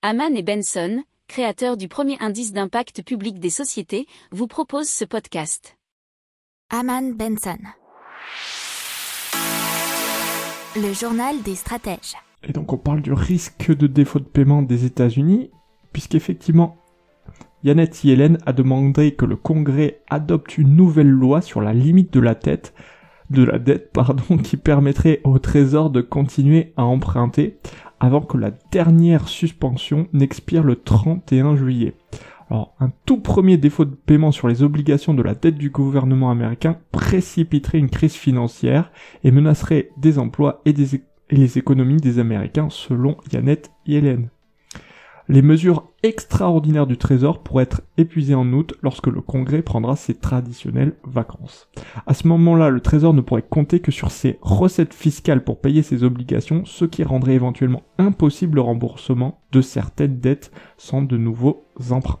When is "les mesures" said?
45.30-45.84